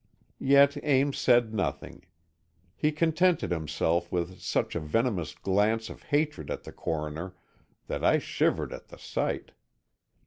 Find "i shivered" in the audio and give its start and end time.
8.03-8.73